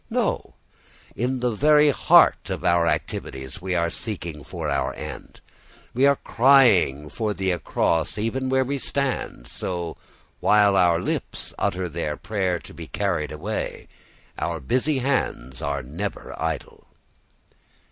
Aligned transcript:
No, 0.09 0.55
in 1.15 1.41
the 1.41 1.51
very 1.53 1.91
heart 1.91 2.49
of 2.49 2.65
our 2.65 2.87
activities 2.87 3.61
we 3.61 3.75
are 3.75 3.91
seeking 3.91 4.43
for 4.43 4.67
our 4.67 4.95
end. 4.95 5.41
We 5.93 6.07
are 6.07 6.15
crying 6.15 7.07
for 7.07 7.35
the 7.35 7.51
across, 7.51 8.17
even 8.17 8.49
where 8.49 8.65
we 8.65 8.79
stand. 8.79 9.47
So, 9.47 9.97
while 10.39 10.75
our 10.75 10.99
lips 10.99 11.53
utter 11.59 11.87
their 11.87 12.17
prayer 12.17 12.57
to 12.57 12.73
be 12.73 12.87
carried 12.87 13.31
away, 13.31 13.87
our 14.39 14.59
busy 14.59 14.97
hands 14.97 15.61
are 15.61 15.83
never 15.83 16.33
idle. 16.41 16.87